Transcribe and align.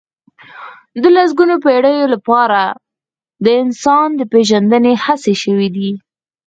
د 1.01 1.03
لسګونو 1.15 1.55
پېړيو 1.63 2.11
لپاره 2.13 2.61
د 3.45 3.47
انسان 3.63 4.09
پېژندنې 4.31 4.93
هڅې 5.03 5.33
شوي 5.43 5.69
دي. 5.75 5.91